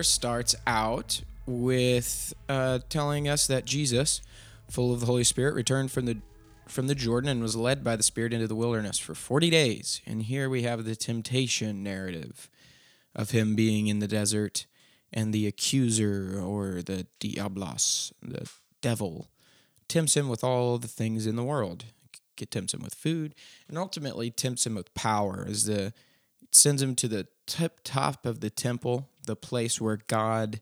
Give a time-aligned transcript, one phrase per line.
[0.00, 4.22] 4 starts out with uh, telling us that Jesus,
[4.70, 6.22] full of the Holy Spirit, returned from the
[6.66, 10.00] from the Jordan and was led by the Spirit into the wilderness for 40 days.
[10.06, 12.48] And here we have the temptation narrative
[13.14, 14.66] of him being in the desert
[15.12, 18.48] and the accuser or the diablos, the
[18.80, 19.28] devil,
[19.88, 21.84] tempts him with all the things in the world.
[22.40, 23.34] It tempts him with food
[23.68, 25.92] and ultimately tempts him with power as the
[26.52, 30.60] sends him to the tip top of the temple, the place where God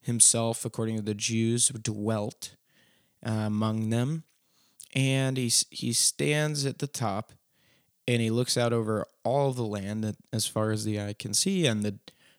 [0.00, 2.56] himself, according to the Jews, dwelt
[3.26, 4.24] uh, among them.
[4.94, 7.32] And he he stands at the top
[8.06, 11.66] and he looks out over all the land as far as the eye can see.
[11.66, 11.98] And the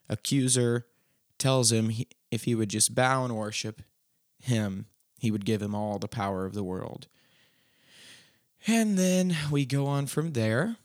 [0.10, 0.88] accuser
[1.38, 3.84] tells him he, if he would just bow and worship
[4.42, 4.88] him
[5.20, 7.08] he would give him all the power of the world.
[8.66, 10.78] And then we go on from there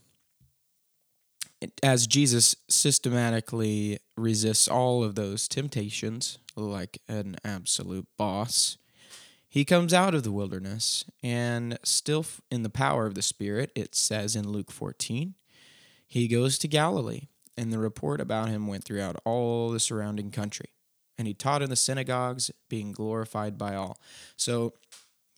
[1.82, 8.78] as Jesus systematically resists all of those temptations like an absolute boss
[9.54, 13.94] he comes out of the wilderness and still in the power of the Spirit, it
[13.94, 15.34] says in Luke 14,
[16.08, 20.70] he goes to Galilee, and the report about him went throughout all the surrounding country.
[21.16, 24.00] And he taught in the synagogues, being glorified by all.
[24.36, 24.72] So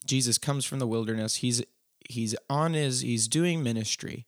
[0.07, 1.37] Jesus comes from the wilderness.
[1.37, 1.63] He's
[2.09, 4.25] he's on his he's doing ministry.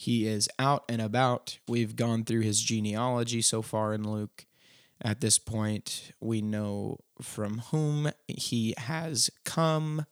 [0.00, 1.58] He is out and about.
[1.68, 4.46] We've gone through his genealogy so far in Luke.
[4.98, 10.06] At this point, we know from whom he has come,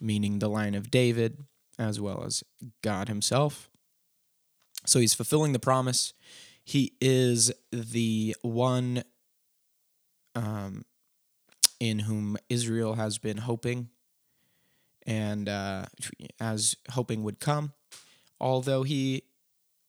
[0.00, 1.44] meaning the line of David,
[1.78, 2.42] as well as
[2.80, 3.68] God himself.
[4.86, 6.14] So he's fulfilling the promise.
[6.64, 9.02] He is the one
[10.34, 10.86] um,
[11.78, 13.90] in whom Israel has been hoping,
[15.06, 15.84] and uh,
[16.40, 17.74] as hoping would come.
[18.40, 19.24] Although he,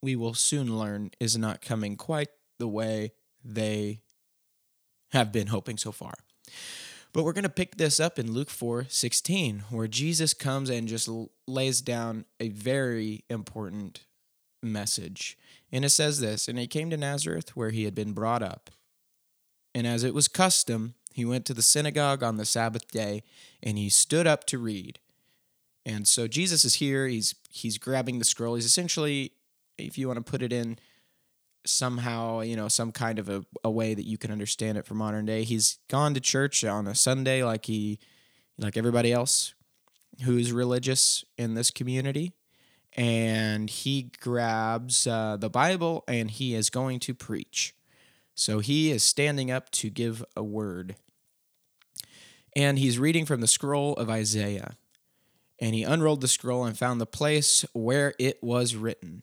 [0.02, 2.28] we will soon learn, is not coming quite
[2.58, 3.12] the way
[3.44, 4.02] they
[5.12, 6.14] have been hoping so far.
[7.12, 10.86] But we're going to pick this up in Luke 4 16, where Jesus comes and
[10.86, 11.08] just
[11.46, 14.04] lays down a very important
[14.62, 15.36] message.
[15.72, 18.70] And it says this And he came to Nazareth, where he had been brought up.
[19.74, 23.22] And as it was custom, he went to the synagogue on the Sabbath day,
[23.62, 24.98] and he stood up to read.
[25.86, 27.06] And so Jesus is here.
[27.06, 28.54] He's he's grabbing the scroll.
[28.54, 29.32] He's essentially,
[29.78, 30.78] if you want to put it in
[31.66, 34.94] somehow, you know, some kind of a, a way that you can understand it for
[34.94, 35.44] modern day.
[35.44, 37.98] He's gone to church on a Sunday like he
[38.58, 39.54] like everybody else
[40.24, 42.32] who's religious in this community.
[42.96, 47.74] And he grabs uh, the Bible and he is going to preach.
[48.34, 50.96] So he is standing up to give a word.
[52.56, 54.76] And he's reading from the scroll of Isaiah.
[55.60, 59.22] And he unrolled the scroll and found the place where it was written.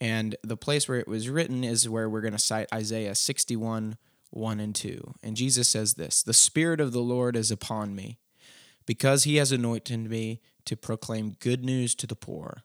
[0.00, 3.96] And the place where it was written is where we're going to cite Isaiah 61,
[4.30, 5.14] 1 and 2.
[5.22, 8.18] And Jesus says this The Spirit of the Lord is upon me,
[8.86, 12.62] because he has anointed me to proclaim good news to the poor.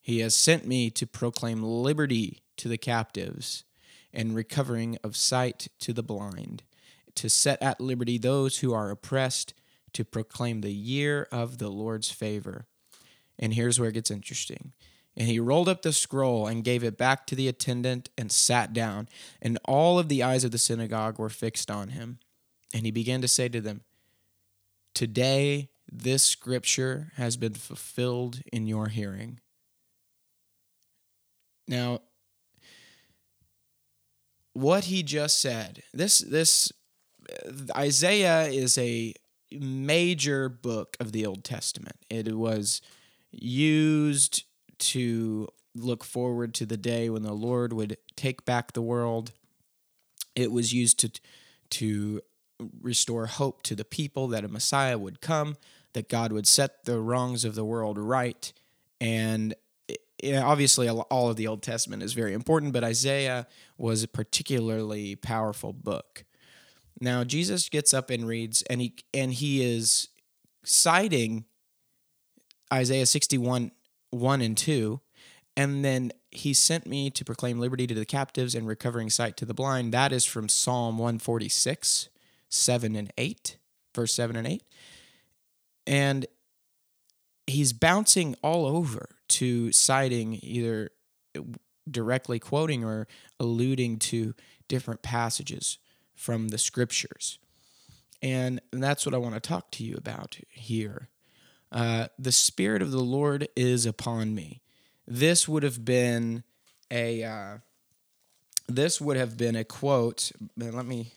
[0.00, 3.64] He has sent me to proclaim liberty to the captives
[4.12, 6.62] and recovering of sight to the blind,
[7.14, 9.54] to set at liberty those who are oppressed,
[9.94, 12.66] to proclaim the year of the Lord's favor.
[13.38, 14.72] And here's where it gets interesting.
[15.16, 18.72] And he rolled up the scroll and gave it back to the attendant and sat
[18.72, 19.08] down.
[19.42, 22.18] And all of the eyes of the synagogue were fixed on him.
[22.72, 23.82] And he began to say to them,
[24.94, 29.40] Today this scripture has been fulfilled in your hearing.
[31.66, 32.00] Now,
[34.52, 36.72] what he just said, this this
[37.76, 39.14] Isaiah is a
[39.52, 41.96] major book of the Old Testament.
[42.08, 42.80] It was
[43.30, 44.44] used
[44.78, 49.32] to look forward to the day when the Lord would take back the world.
[50.34, 51.10] It was used to
[51.70, 52.20] to
[52.82, 55.56] restore hope to the people that a Messiah would come,
[55.92, 58.52] that God would set the wrongs of the world right,
[59.00, 59.54] and
[60.34, 63.46] obviously all of the Old Testament is very important, but Isaiah
[63.78, 66.24] was a particularly powerful book.
[67.00, 70.08] Now Jesus gets up and reads, and he and he is
[70.64, 71.44] citing
[72.72, 73.72] Isaiah 61
[74.10, 75.00] 1 and 2.
[75.56, 79.44] And then he sent me to proclaim liberty to the captives and recovering sight to
[79.44, 79.92] the blind.
[79.92, 82.08] That is from Psalm 146,
[82.48, 83.56] 7 and 8,
[83.94, 84.62] verse 7 and 8.
[85.86, 86.26] And
[87.46, 90.90] he's bouncing all over to citing either
[91.90, 93.08] directly quoting or
[93.40, 94.34] alluding to
[94.68, 95.78] different passages
[96.20, 97.38] from the scriptures.
[98.22, 101.08] And that's what I want to talk to you about here.
[101.72, 104.60] Uh, the Spirit of the Lord is upon me.
[105.06, 106.44] This would have been
[106.90, 107.58] a uh,
[108.68, 110.30] this would have been a quote.
[110.56, 111.12] Let me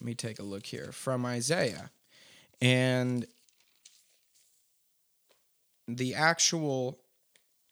[0.00, 1.90] let me take a look here from Isaiah.
[2.62, 3.26] And
[5.88, 6.98] the actual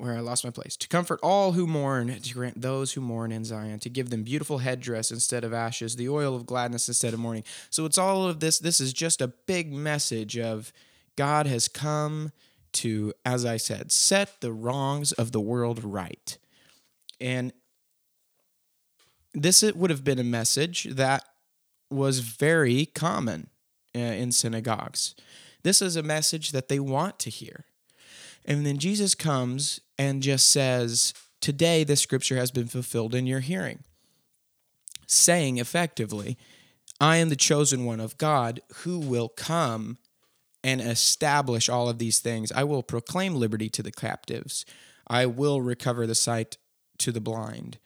[0.00, 3.32] where I lost my place, to comfort all who mourn, to grant those who mourn
[3.32, 7.12] in Zion, to give them beautiful headdress instead of ashes, the oil of gladness instead
[7.12, 7.44] of mourning.
[7.68, 8.58] So it's all of this.
[8.58, 10.72] This is just a big message of
[11.16, 12.32] God has come
[12.72, 16.38] to, as I said, set the wrongs of the world right.
[17.20, 17.52] And
[19.34, 21.24] this would have been a message that
[21.90, 23.50] was very common
[23.94, 25.14] uh, in synagogues.
[25.62, 27.66] This is a message that they want to hear.
[28.44, 33.40] And then Jesus comes and just says, Today this scripture has been fulfilled in your
[33.40, 33.84] hearing,
[35.06, 36.36] saying effectively,
[37.00, 39.98] I am the chosen one of God who will come
[40.62, 42.52] and establish all of these things.
[42.52, 44.66] I will proclaim liberty to the captives.
[45.06, 46.58] I will recover the sight
[46.98, 47.78] to the blind.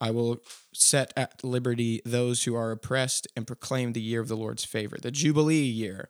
[0.00, 0.38] I will
[0.72, 4.96] set at liberty those who are oppressed and proclaim the year of the Lord's favor,
[5.00, 6.08] the Jubilee year,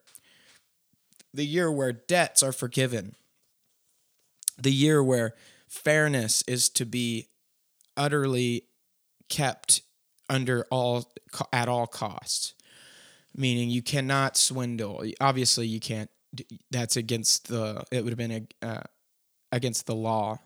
[1.35, 3.17] the year where debts are forgiven,
[4.63, 5.35] the year where
[5.69, 7.29] fairness is to be
[7.97, 8.65] utterly
[9.29, 9.83] kept
[10.29, 11.13] under all
[11.53, 12.55] at all costs.
[13.35, 15.05] Meaning you cannot swindle.
[15.21, 16.11] Obviously you can't
[16.71, 18.83] that's against the it would have been a, uh,
[19.51, 20.39] against the law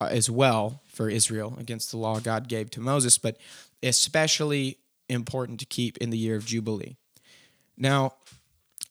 [0.00, 3.38] uh, as well for Israel against the law God gave to Moses but
[3.82, 4.78] especially
[5.08, 6.96] important to keep in the year of jubilee.
[7.78, 8.14] Now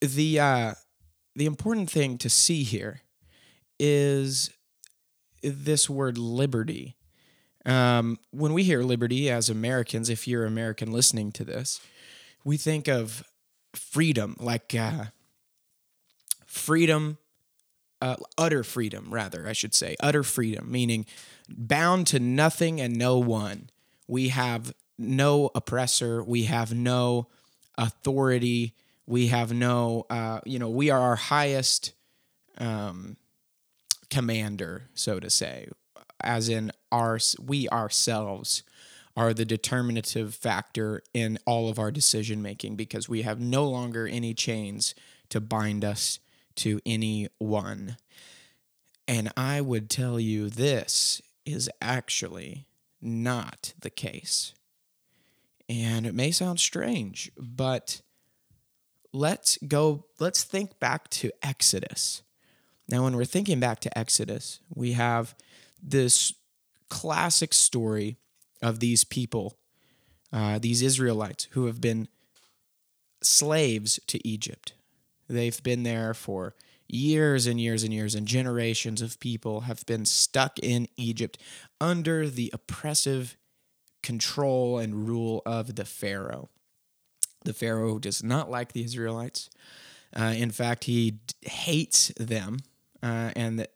[0.02, 0.74] the uh,
[1.36, 3.02] the important thing to see here
[3.80, 4.52] is
[5.42, 6.96] this word liberty.
[7.66, 11.82] Um, when we hear liberty as Americans, if you're American listening to this,
[12.44, 13.24] we think of
[13.74, 15.06] freedom, like uh,
[16.46, 17.18] freedom,
[18.02, 21.06] uh, utter freedom, rather, I should say, utter freedom, meaning
[21.50, 23.70] bound to nothing and no one.
[24.08, 27.28] We have no oppressor, we have no
[27.78, 28.74] authority,
[29.06, 31.94] we have no, uh, you know, we are our highest.
[32.58, 33.18] Um,
[34.10, 35.70] commander, so to say,
[36.22, 38.64] as in our we ourselves
[39.16, 44.08] are the determinative factor in all of our decision making because we have no longer
[44.08, 44.96] any chains
[45.30, 46.20] to bind us
[46.56, 47.98] to any one.
[49.08, 52.68] And I would tell you this is actually
[53.02, 54.54] not the case.
[55.68, 58.02] And it may sound strange, but
[59.14, 62.24] let's go, let's think back to Exodus.
[62.90, 65.36] Now, when we're thinking back to Exodus, we have
[65.82, 66.34] this
[66.90, 68.18] classic story
[68.62, 69.58] of these people,
[70.34, 72.08] uh, these Israelites who have been
[73.22, 74.74] slaves to Egypt.
[75.28, 76.56] They've been there for
[76.88, 81.38] years and years and years, and generations of people have been stuck in Egypt
[81.80, 83.38] under the oppressive
[84.02, 86.50] control and rule of the Pharaoh.
[87.46, 89.52] The Pharaoh does not like the Israelites.
[90.16, 92.58] Uh, in fact, he d- hates them
[93.02, 93.72] uh, and that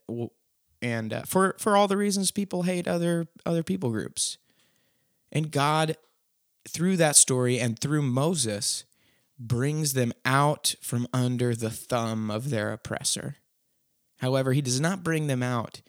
[0.81, 4.37] and uh, for for all the reasons people hate other other people groups.
[5.31, 5.97] And God,
[6.67, 8.85] through that story and through Moses,
[9.39, 13.37] brings them out from under the thumb of their oppressor.
[14.17, 15.81] However, He does not bring them out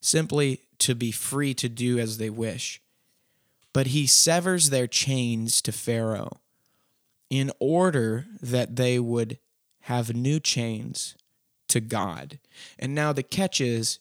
[0.00, 2.80] simply to be free to do as they wish,
[3.72, 6.40] but He severs their chains to Pharaoh
[7.28, 9.38] in order that they would
[9.80, 11.16] have new chains
[11.76, 12.38] to God.
[12.78, 13.98] And now the catch is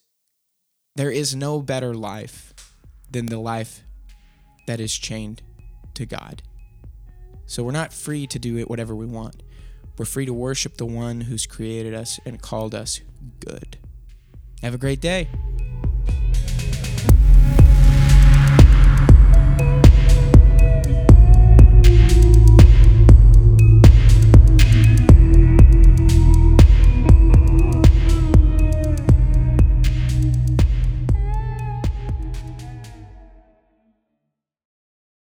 [0.95, 2.53] there is no better life
[3.11, 3.83] than the life
[4.65, 5.41] that is chained
[5.93, 6.41] to God.
[7.45, 9.43] So we're not free to do it whatever we want.
[9.97, 13.01] We're free to worship the one who's created us and called us
[13.39, 13.77] good.
[14.61, 15.29] Have a great day.